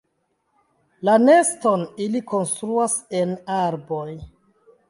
La 1.09 1.17
neston 1.25 1.83
ili 2.05 2.23
konstruas 2.33 2.97
en 3.23 3.37
arboj. 3.59 4.09